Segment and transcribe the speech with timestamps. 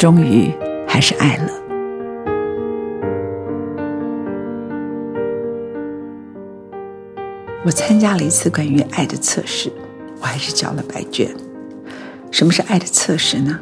[0.00, 0.50] 终于
[0.88, 1.52] 还是爱了。
[7.66, 9.70] 我参加了一次关于爱的测试，
[10.18, 11.30] 我还是交了白卷。
[12.30, 13.60] 什么是爱的测试呢？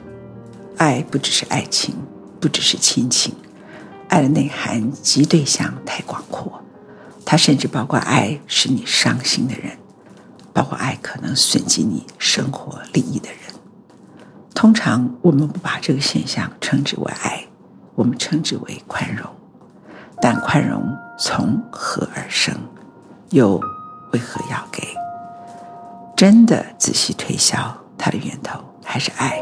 [0.77, 1.97] 爱不只是爱情，
[2.39, 3.35] 不只是亲情，
[4.07, 6.63] 爱的内涵及对象太广阔，
[7.25, 9.77] 它甚至包括爱使你伤心的人，
[10.53, 13.48] 包括爱可能损及你生活利益的人。
[14.59, 17.47] 通常我们不把这个现象称之为爱，
[17.95, 19.25] 我们称之为宽容。
[20.21, 20.83] 但宽容
[21.17, 22.53] 从何而生？
[23.31, 23.61] 又
[24.13, 24.83] 为何要给？
[26.17, 29.41] 真的仔细推敲，它的源头还是爱，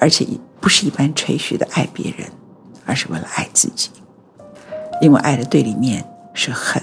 [0.00, 0.26] 而且
[0.58, 2.26] 不是一般吹嘘的爱别人，
[2.86, 3.90] 而是为了爱自己。
[5.02, 6.02] 因为爱的对立面
[6.32, 6.82] 是恨，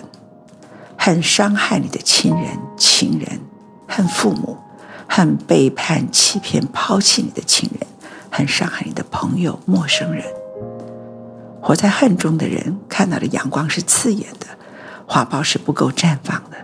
[0.95, 3.41] 恨伤害你的亲人、情人，
[3.87, 4.59] 恨父母。
[5.15, 7.87] 恨背叛、欺骗、抛弃你的亲人，
[8.31, 10.25] 恨伤害你的朋友、陌生人。
[11.61, 14.47] 活在恨中的人，看到的阳光是刺眼的，
[15.05, 16.57] 花苞是不够绽放的，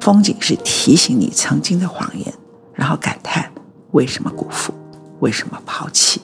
[0.00, 2.30] 风景是提醒你曾经的谎言，
[2.74, 3.50] 然后感叹
[3.92, 4.74] 为什么辜负，
[5.20, 6.20] 为什么抛弃。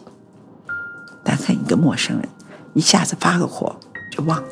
[1.24, 2.28] 但恨一个陌生人，
[2.74, 3.74] 一下子发个火
[4.12, 4.48] 就忘了。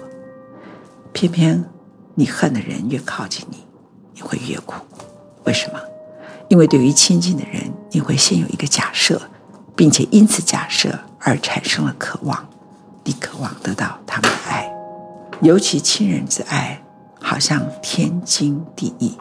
[1.12, 1.62] 偏偏
[2.14, 3.58] 你恨的人越靠近你，
[4.14, 4.82] 你会越苦。
[5.44, 5.78] 为什么？
[6.48, 9.20] 因为对于亲近的人，你会先有一个假设，
[9.76, 12.48] 并且因此假设而产生了渴望，
[13.04, 14.70] 你渴望得到他们的爱，
[15.42, 16.82] 尤其亲人之爱，
[17.20, 19.16] 好像天经地义。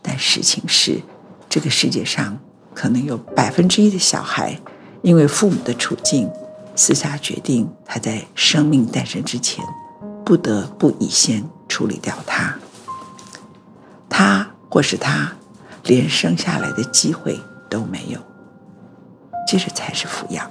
[0.00, 1.02] 但事情是，
[1.48, 2.38] 这个世界上
[2.74, 4.58] 可能有百分之一的小孩，
[5.02, 6.30] 因为父母的处境，
[6.74, 9.62] 私下决定他在生命诞生之前，
[10.24, 12.56] 不得不以先处理掉他，
[14.08, 15.30] 他或是他。
[15.86, 18.20] 连生下来的机会都没有，
[19.46, 20.50] 接着才是抚养。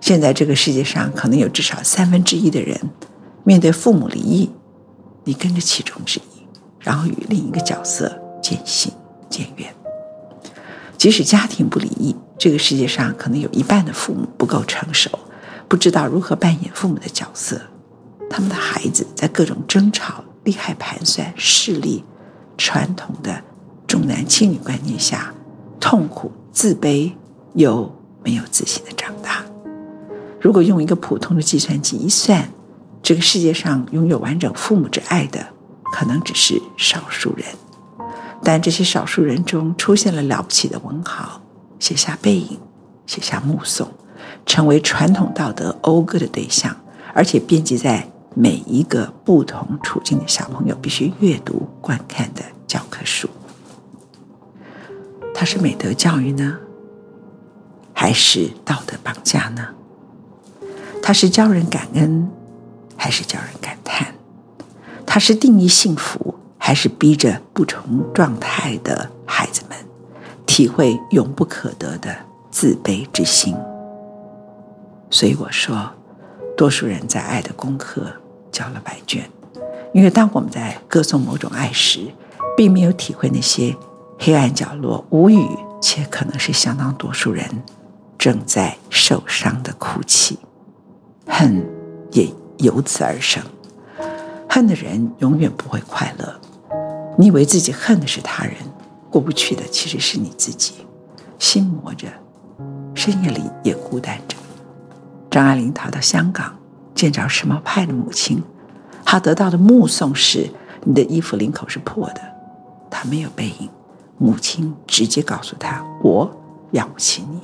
[0.00, 2.78] 现在这个世界上可能有至少三分之一的人，
[3.44, 4.50] 面对父母离异，
[5.24, 6.46] 你跟着其中之一，
[6.78, 8.92] 然后与另一个角色渐行
[9.28, 9.74] 渐远。
[10.96, 15.10] 即使家庭不离异，这个世界上可能有一半的父母不够成熟，
[15.68, 17.60] 不知道如何扮演父母的角色，
[18.30, 22.04] 他们的孩子在各种争吵、利害盘算、势力、
[22.56, 23.42] 传统的。
[23.86, 25.32] 重男轻女观念下，
[25.78, 27.12] 痛苦、自卑
[27.54, 27.90] 又
[28.24, 29.44] 没有自信的长大。
[30.40, 32.48] 如果用一个普通的计算机一算，
[33.02, 35.46] 这个世界上拥有完整父母之爱的，
[35.92, 37.46] 可能只是少数人。
[38.42, 41.40] 但这些少数人中，出现了了不起的文豪，
[41.78, 42.58] 写下背影，
[43.06, 43.88] 写下目送，
[44.44, 46.76] 成为传统道德讴歌的对象，
[47.14, 53.28] 而且编辑在每一个不同处境的小朋友必须阅读、观看的教科书。
[55.38, 56.56] 它是美德教育呢，
[57.92, 59.68] 还是道德绑架呢？
[61.02, 62.26] 它是教人感恩，
[62.96, 64.14] 还是教人感叹？
[65.04, 69.76] 它是定义幸福，还是逼着不同状态的孩子们
[70.46, 72.16] 体会永不可得的
[72.50, 73.54] 自卑之心？
[75.10, 75.92] 所以我说，
[76.56, 78.10] 多数人在爱的功课
[78.50, 79.30] 交了白卷，
[79.92, 82.00] 因为当我们在歌颂某种爱时，
[82.56, 83.76] 并没有体会那些。
[84.18, 85.46] 黑暗角落，无语，
[85.80, 87.44] 且可能是相当多数人
[88.18, 90.38] 正在受伤的哭泣，
[91.26, 91.64] 恨
[92.12, 92.28] 也
[92.58, 93.42] 由此而生。
[94.48, 96.40] 恨的人永远不会快乐。
[97.18, 98.54] 你以为自己恨的是他人，
[99.10, 100.86] 过不去的其实是你自己，
[101.38, 102.08] 心魔着，
[102.94, 104.36] 深夜里也孤单着。
[105.30, 106.56] 张爱玲逃到香港，
[106.94, 108.42] 见着时髦派的母亲，
[109.04, 110.50] 她得到的目送是
[110.84, 112.20] 你的衣服领口是破的，
[112.90, 113.68] 她没有背影。
[114.18, 116.30] 母亲直接告诉他：“我
[116.72, 117.40] 养不起你。”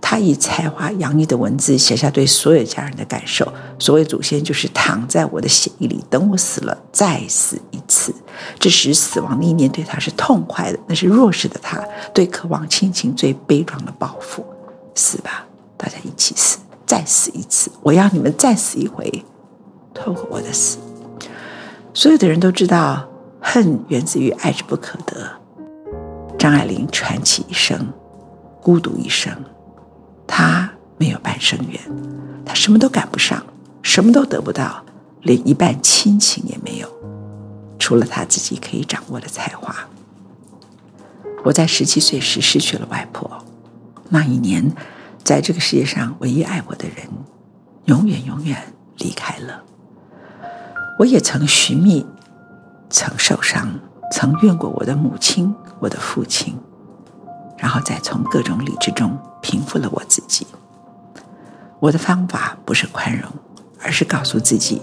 [0.00, 3.52] 他以才华洋溢的文字写下对所有家人的感受。
[3.80, 8.14] 所谓祖先，就是躺在我的血液里，等我死了再死一次。
[8.60, 11.84] 这时死亡的意念对他是痛快的，那是弱势的他
[12.14, 14.46] 对渴望亲情最悲壮的报复。
[14.94, 15.44] 死吧，
[15.76, 19.24] 大家一起死，再死一次，我要你们再死一回。
[19.92, 20.78] 透过我的死，
[21.92, 23.04] 所有的人都知道，
[23.40, 25.28] 恨源自于爱之不可得。
[26.38, 27.92] 张爱玲传奇一生，
[28.62, 29.36] 孤独一生，
[30.24, 31.80] 她没有半生缘，
[32.46, 33.44] 她什么都赶不上，
[33.82, 34.84] 什么都得不到，
[35.22, 36.88] 连一半亲情也没有，
[37.76, 39.74] 除了她自己可以掌握的才华。
[41.44, 43.44] 我在十七岁时失去了外婆，
[44.08, 44.72] 那一年，
[45.24, 47.08] 在这个世界上唯一爱我的人，
[47.86, 49.64] 永远永远离开了。
[51.00, 52.06] 我也曾寻觅，
[52.90, 55.54] 曾受伤，曾怨过我的母亲。
[55.80, 56.58] 我的父亲，
[57.56, 60.44] 然后再从各种理智中平复了我自己。
[61.78, 63.30] 我的方法不是宽容，
[63.80, 64.82] 而是告诉自己：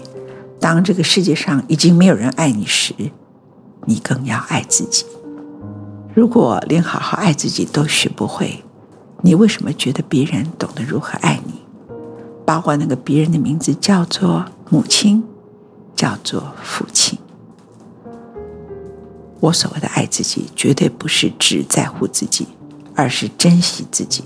[0.58, 2.94] 当这个世界上已经没有人爱你时，
[3.84, 5.04] 你更要爱自己。
[6.14, 8.64] 如果连好好爱自己都学不会，
[9.20, 11.60] 你为什么觉得别人懂得如何爱你？
[12.46, 15.22] 包括那个别人的名字叫做母亲，
[15.94, 17.18] 叫做父亲。
[19.40, 22.48] 我所谓的爱自己，绝对不是只在乎自己，
[22.94, 24.24] 而是珍惜自己，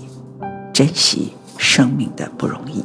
[0.73, 2.83] 珍惜生命的不容易，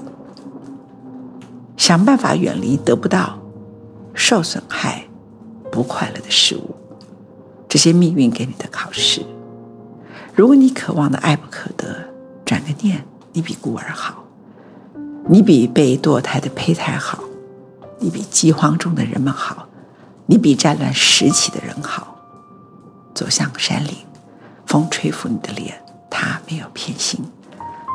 [1.77, 3.39] 想办法远离得不到、
[4.13, 5.07] 受损害、
[5.71, 6.75] 不快乐的事物，
[7.69, 9.25] 这些命运给你的考试。
[10.35, 12.05] 如果你渴望的爱不可得，
[12.45, 14.25] 转个念，你比孤儿好，
[15.29, 17.23] 你比被堕胎的胚胎好，
[18.01, 19.69] 你比饥荒中的人们好，
[20.27, 22.16] 你比战乱时期的人好。
[23.17, 23.95] 走向山林，
[24.67, 27.23] 风吹拂你的脸，他没有偏心；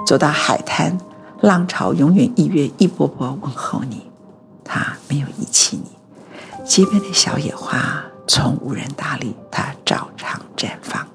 [0.03, 0.97] 走到海滩，
[1.41, 4.09] 浪潮永远一跃一波波问候你，
[4.63, 5.91] 他没有遗弃你。
[6.65, 11.07] 街边的小野花，从无人打理，它照常绽放。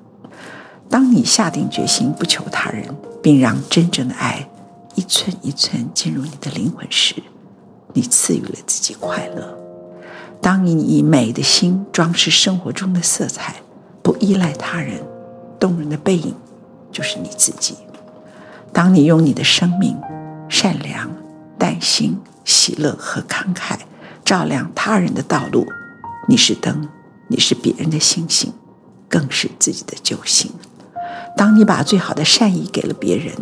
[0.88, 4.48] 当你下定决心不求他人，并让真正的爱
[4.94, 7.16] 一寸一寸进入你的灵魂时，
[7.92, 9.58] 你赐予了自己快乐。
[10.40, 13.56] 当你以美的心装饰生活中的色彩。
[14.06, 15.02] 不依赖他人，
[15.58, 16.32] 动人的背影
[16.92, 17.74] 就是你自己。
[18.72, 19.96] 当你用你的生命、
[20.48, 21.10] 善良、
[21.58, 23.76] 淡心、喜乐和慷慨
[24.24, 25.66] 照亮他人的道路，
[26.28, 26.88] 你是灯，
[27.26, 28.52] 你是别人的星星，
[29.08, 30.52] 更是自己的救星。
[31.36, 33.34] 当你把最好的善意给了别人，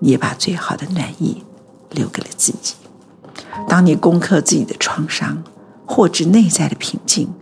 [0.00, 1.42] 你也把最好的暖意
[1.92, 2.74] 留给了自己。
[3.66, 5.42] 当你攻克自己的创伤，
[5.86, 7.32] 获知内在的平静，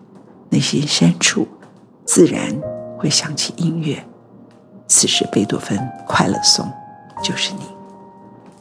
[0.50, 1.48] 内心深处。
[2.04, 2.54] 自然
[2.98, 4.04] 会想起音乐。
[4.88, 6.66] 此时，贝多芬《快乐颂》
[7.24, 7.62] 就是你。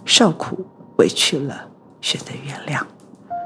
[0.06, 0.66] 受苦
[0.98, 1.68] 委屈了，
[2.02, 2.84] 选择原谅。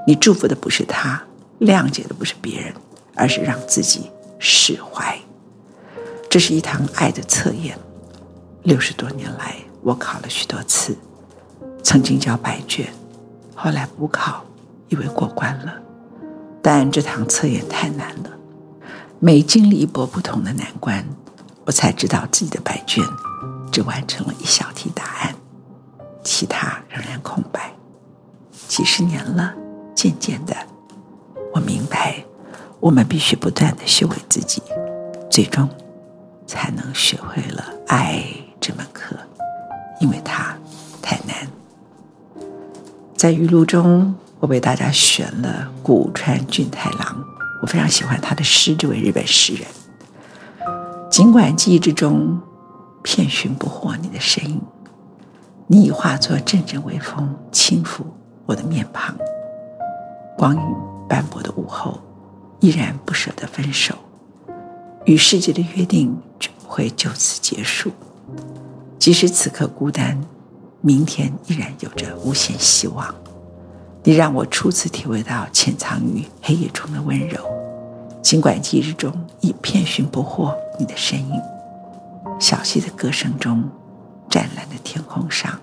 [0.08, 1.22] 你祝福的不是他，
[1.60, 2.74] 谅解的不是别人，
[3.16, 5.18] 而是让自己释怀。
[6.30, 7.78] 这是一堂爱的测验。
[8.64, 10.96] 六十多年来，我考了许多次，
[11.84, 12.88] 曾经交白卷，
[13.56, 14.44] 后来补考，
[14.90, 15.74] 以为过关了，
[16.62, 18.30] 但这堂测验太难了。
[19.26, 21.04] 每经历一波不同的难关，
[21.66, 23.04] 我才知道自己的白卷
[23.72, 25.34] 只完成了一小题答案，
[26.24, 27.74] 其他仍然空白。
[28.68, 29.56] 几十年了，
[29.96, 30.56] 渐渐的，
[31.56, 32.24] 我明白，
[32.80, 34.62] 我们必须不断的修为自己，
[35.28, 35.68] 最终
[36.46, 38.24] 才能学会了爱
[38.62, 39.16] 这门课，
[40.00, 40.56] 因为它
[41.02, 41.36] 太难。
[43.18, 47.26] 在语录中，我为大家选了古川俊太郎。
[47.66, 49.66] 我非常喜欢他的诗，这位日本诗人。
[51.10, 52.40] 尽管记忆之中
[53.02, 54.62] 遍寻不获你的身影，
[55.66, 58.02] 你已化作阵阵微风，轻抚
[58.46, 59.18] 我的面庞。
[60.38, 60.62] 光影
[61.10, 62.00] 斑驳的午后，
[62.60, 63.96] 依然不舍得分手，
[65.06, 67.92] 与世界的约定绝不会就此结束。
[69.00, 70.24] 即使此刻孤单，
[70.82, 73.16] 明天依然有着无限希望。
[74.04, 77.44] 你让我初次体会到潜藏于黑夜中的温柔，
[78.26, 81.40] 尽管记忆中已遍寻不获你的身影。
[82.40, 83.64] 小溪的歌声中，
[84.28, 85.60] 湛蓝的天空上，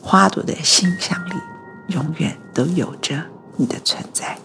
[0.00, 1.34] 花朵的馨香里，
[1.88, 3.22] 永远都有着
[3.58, 4.38] 你的存在。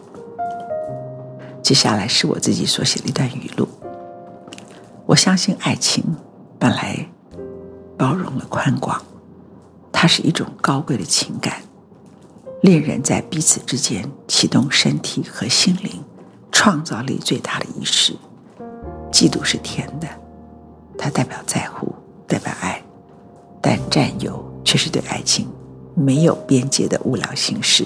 [1.62, 3.66] 接下来是我自己所写的一段语录。
[5.06, 6.04] 我相信爱情
[6.60, 7.08] 本来
[7.98, 9.02] 包容了宽广，
[9.90, 11.62] 它是一种高贵的情感。
[12.62, 16.04] 恋人在彼此之间启动身体和心灵
[16.54, 18.16] 创造力最大的仪式。
[19.12, 20.08] 嫉妒是甜的，
[20.98, 21.94] 它代表在乎，
[22.26, 22.82] 代表爱，
[23.62, 25.52] 但占有却是对爱情
[25.94, 27.86] 没有边界的无聊形式，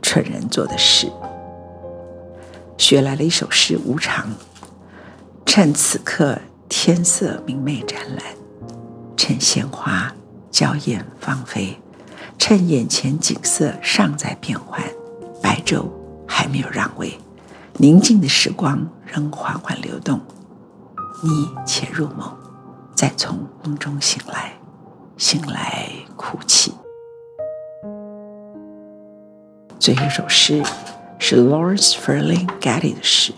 [0.00, 1.12] 蠢人做的事。
[2.78, 4.26] 学来了一首诗《无常》，
[5.44, 8.24] 趁此刻天色明媚湛蓝，
[9.16, 10.12] 趁鲜花
[10.50, 11.78] 娇艳芳菲，
[12.38, 14.82] 趁眼前景色尚在变幻，
[15.40, 15.84] 白昼
[16.26, 17.16] 还没有让位，
[17.80, 20.20] 宁静的时光仍缓缓流动。
[21.22, 22.30] 你且入梦，
[22.94, 24.52] 再从梦中醒来，
[25.16, 26.74] 醒来哭泣。
[29.78, 30.62] 最后一首诗
[31.18, 33.32] 是 Lawrence Ferling Getty 的诗。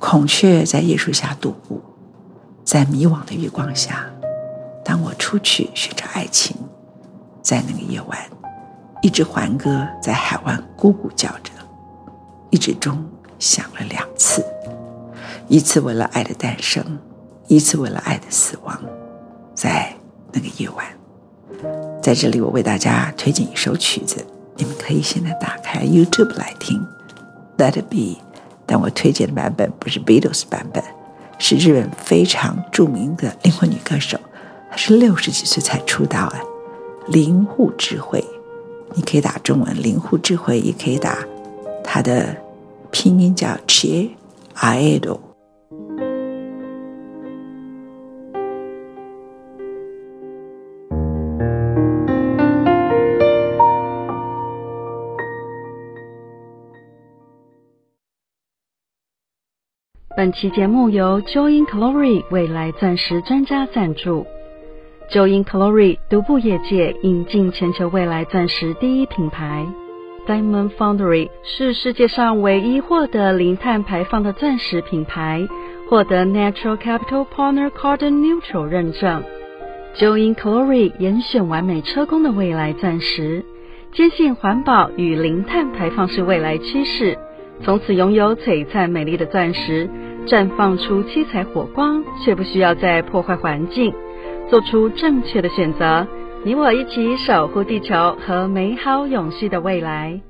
[0.00, 1.80] 孔雀在叶树下踱步，
[2.64, 4.06] 在迷惘的月光下，
[4.84, 6.56] 当我出去寻找爱情，
[7.40, 8.18] 在那个夜晚，
[9.02, 11.52] 一只环歌在海湾咕咕叫着，
[12.50, 13.08] 一只钟
[13.40, 14.44] 想了两次。
[15.48, 17.00] 一次为了爱的诞生，
[17.48, 18.80] 一次为了爱的死亡，
[19.52, 19.92] 在
[20.30, 20.86] 那个夜晚，
[22.00, 26.78] 在这里我为大家推荐一首曲子，你们可以现在打开 YouTube 来听
[27.60, 27.96] 《Let It Be》，
[28.64, 30.84] 但我推荐的版本不是 Beatles 版本，
[31.40, 34.20] 是日本非常著名的灵魂女歌手，
[34.70, 36.40] 她是六十几岁才出道啊，
[37.08, 38.24] 灵户智慧，
[38.94, 41.18] 你可以打中文灵户智慧，也可以打
[41.82, 42.36] 她的
[42.90, 44.10] 拼音叫 Chi
[44.56, 45.20] Aedo。
[60.16, 64.26] 本期节目由 Joy in Glory 未来钻石专家赞助。
[65.10, 69.66] Joy in Glory 独步业界，引进全球未来钻石第一品牌。
[70.30, 75.48] Diamond Foundry 是世界上唯一获得零碳排放的钻石品牌，
[75.88, 79.24] 获得 Natural Capital Partner Carbon Neutral 认证。
[79.96, 83.44] Join Glory 严选完美车工的未来钻石，
[83.92, 87.18] 坚信环保与零碳排放是未来趋势。
[87.64, 89.90] 从此拥有璀璨美丽的钻石，
[90.28, 93.92] 绽放出七彩火光，却不需要再破坏环境，
[94.48, 96.06] 做出正确的选择。
[96.42, 100.20] 你我一起守护地球和美好永续的未来。